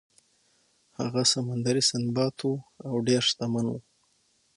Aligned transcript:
هغه 0.99 1.21
سمندري 1.33 1.83
سنباد 1.91 2.35
و 2.49 2.53
او 2.89 2.95
ډیر 3.07 3.21
شتمن 3.29 3.65
و. 3.69 3.73